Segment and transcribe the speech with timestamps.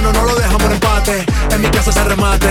[0.00, 1.26] no lo dejamos en empate.
[1.50, 2.48] En mi casa se remate.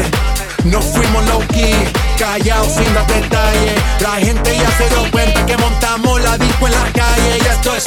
[0.63, 1.75] No fuimos low key,
[2.17, 3.73] callados sin dar detalles.
[4.01, 7.75] La gente ya se dio cuenta que montamos la disco en la calle y esto
[7.75, 7.85] es.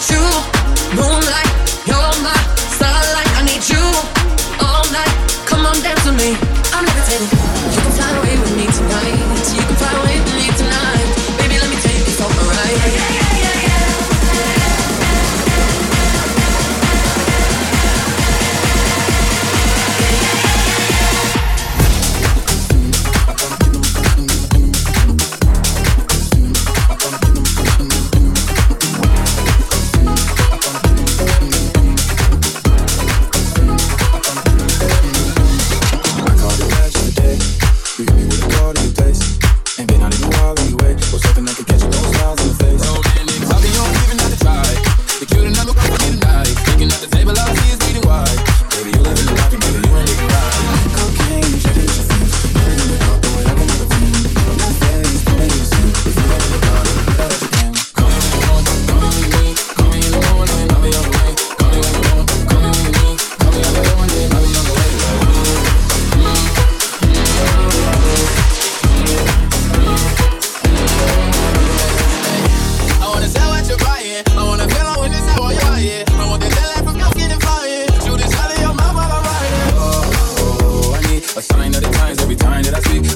[0.00, 1.59] true moonlight.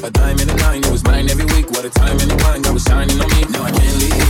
[0.04, 1.70] A dime and a nine, it was mine every week.
[1.70, 3.44] What a time and a wine, that was shining on me.
[3.50, 4.23] Now I can't leave.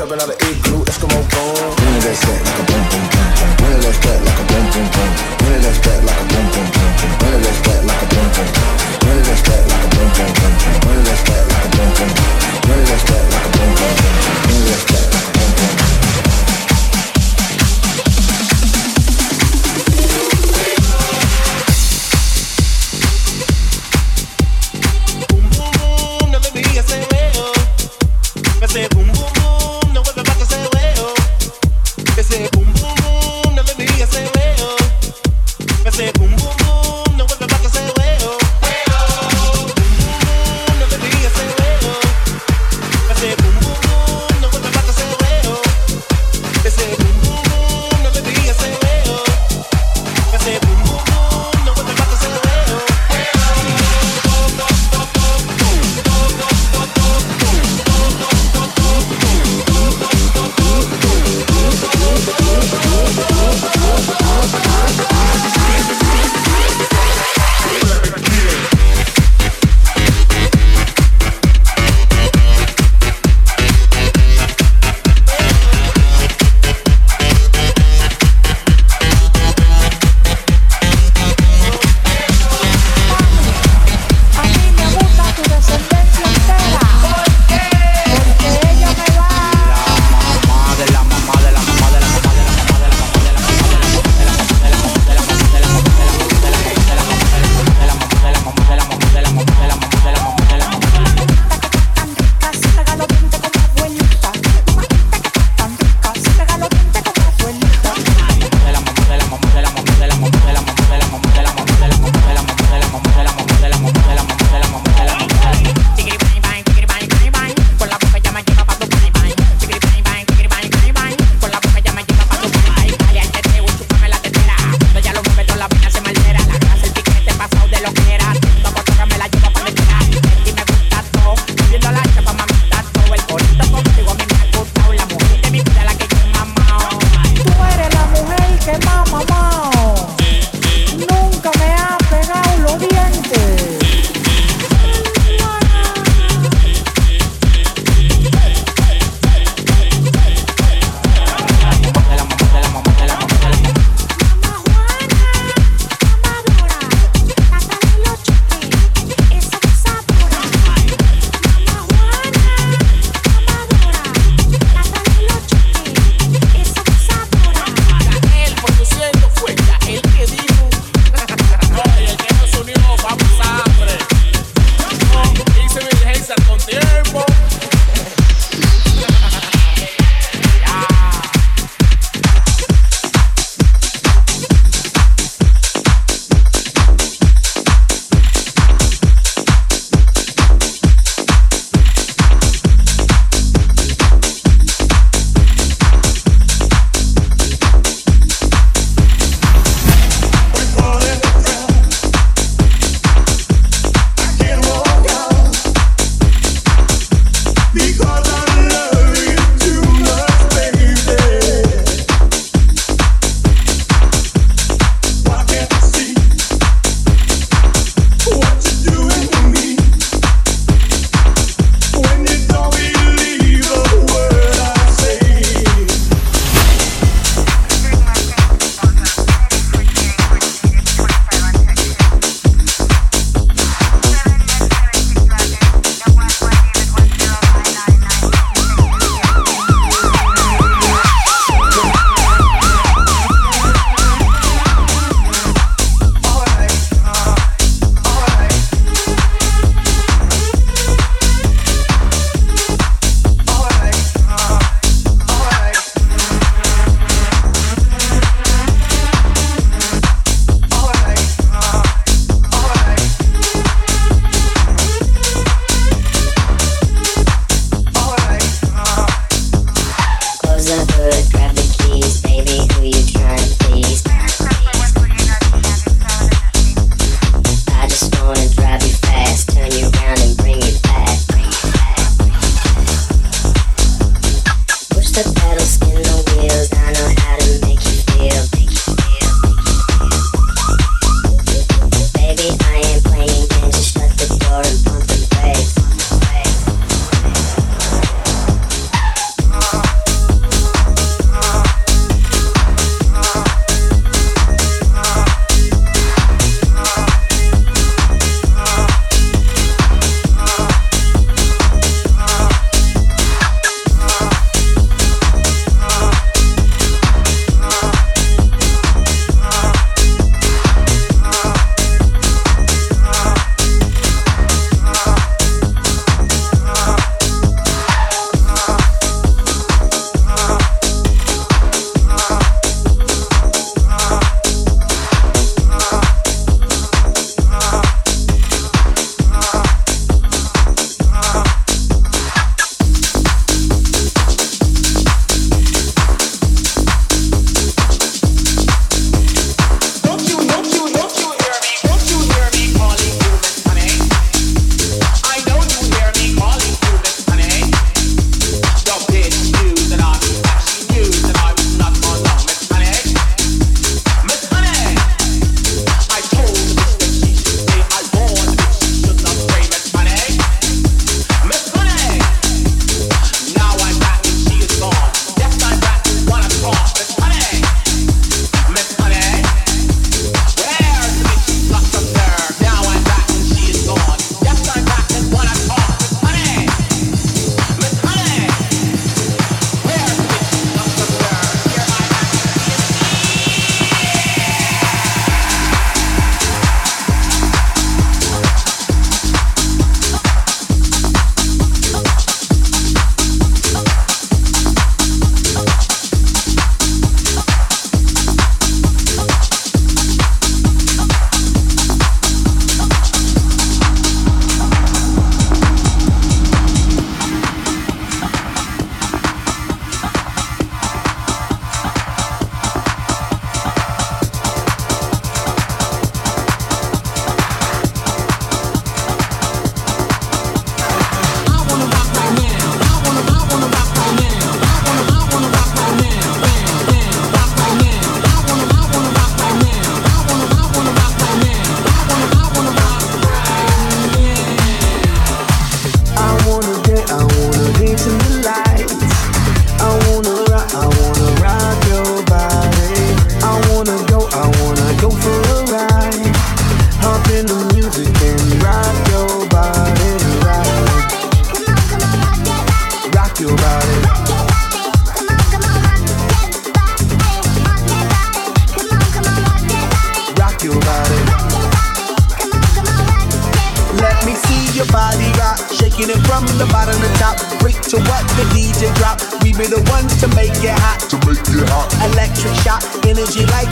[0.00, 0.08] Room.
[0.08, 0.69] Trapping out of igloo,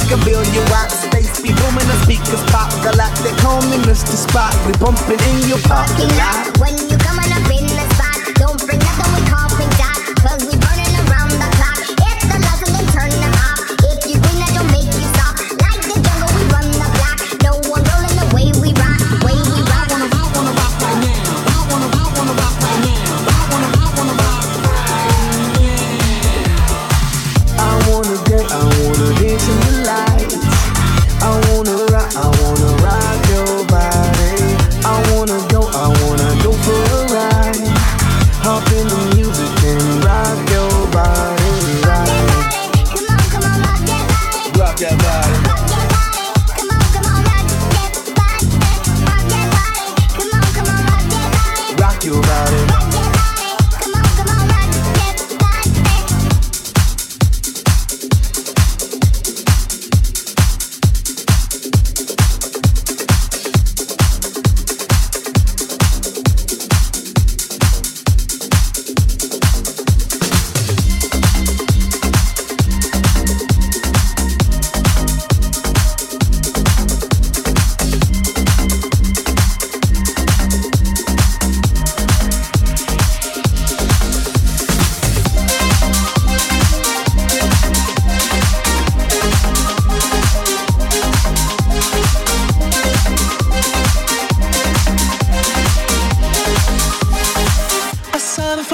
[0.08, 1.40] can feel you out space.
[1.40, 2.72] Be booming the speakers pop.
[2.82, 4.16] Galactic homie, Mr.
[4.16, 4.54] Spot.
[4.66, 6.77] We bumping in your parking lot.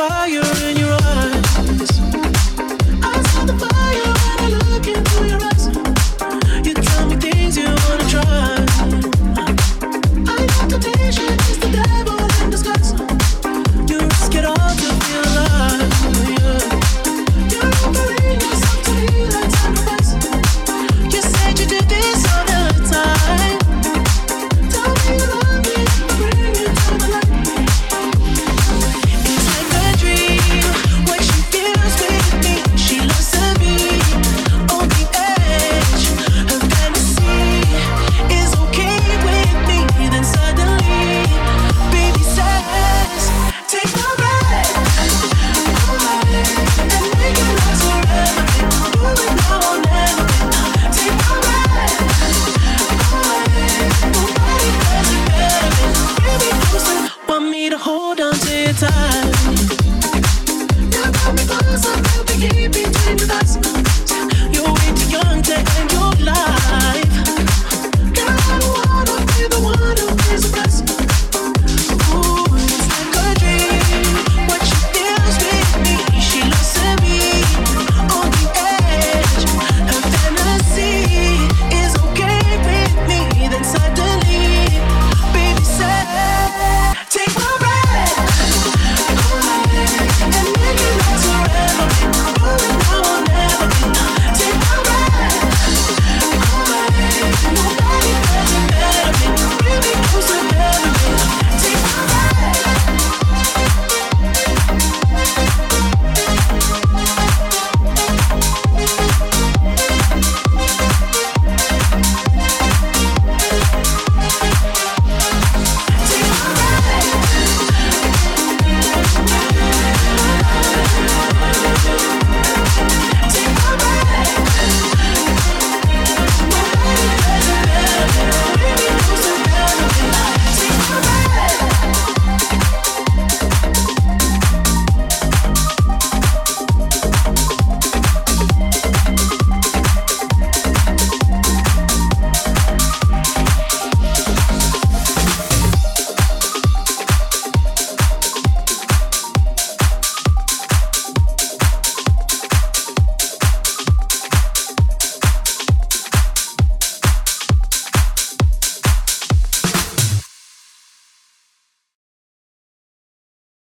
[0.08, 0.53] fire.